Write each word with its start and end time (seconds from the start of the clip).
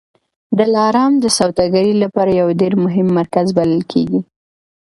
دلارام 0.59 1.13
د 1.23 1.25
سوداګرۍ 1.37 1.93
لپاره 2.03 2.31
یو 2.41 2.49
ډېر 2.61 2.73
مهم 2.85 3.07
مرکز 3.19 3.47
بلل 3.57 3.81
کېږي. 3.91 4.19